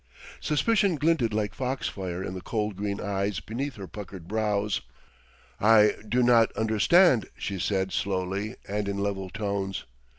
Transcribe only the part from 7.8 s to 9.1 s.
slowly and in